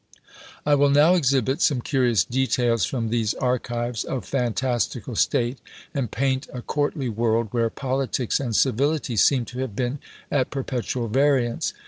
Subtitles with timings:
[0.65, 5.59] I will now exhibit some curious details from these archives of fantastical state,
[5.93, 9.99] and paint a courtly world, where politics and civility seem to have been
[10.31, 11.75] at perpetual variance.